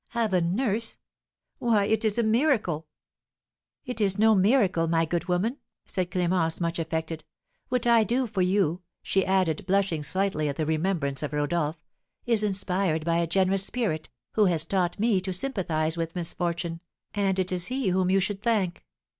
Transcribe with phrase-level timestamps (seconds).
[0.17, 0.97] Have a nurse!
[1.59, 2.87] Why, it is a miracle!"
[3.85, 7.23] "It is no miracle, my good woman," said Clémence, much affected.
[7.69, 11.77] "What I do for you," she added, blushing slightly at the remembrance of Rodolph,
[12.25, 16.81] "is inspired by a generous spirit, who has taught me to sympathise with misfortune,
[17.13, 18.83] and it is he whom you should thank."